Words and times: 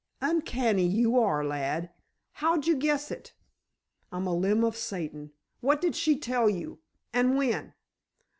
"Uncanny 0.19 0.87
you 0.87 1.15
are, 1.19 1.45
lad! 1.45 1.91
How'd 2.31 2.65
you 2.65 2.75
guess 2.75 3.11
it?" 3.11 3.35
"I'm 4.11 4.25
a 4.25 4.33
limb 4.33 4.63
of 4.63 4.75
Satan. 4.75 5.31
What 5.59 5.79
did 5.79 5.95
she 5.95 6.17
tell 6.17 6.49
you? 6.49 6.79
and 7.13 7.37
when?" 7.37 7.75